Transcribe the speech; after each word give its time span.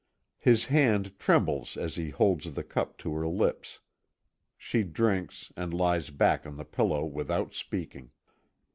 His 0.39 0.65
hand 0.65 1.19
trembles 1.19 1.77
as 1.77 1.95
he 1.95 2.09
holds 2.09 2.51
the 2.51 2.63
cup 2.63 2.97
to 3.05 3.13
her 3.13 3.27
lips. 3.27 3.81
She 4.57 4.81
drinks 4.81 5.51
and 5.55 5.71
lies 5.75 6.09
back 6.09 6.43
on 6.47 6.57
the 6.57 6.65
pillow 6.65 7.05
without 7.05 7.53
speaking. 7.53 8.09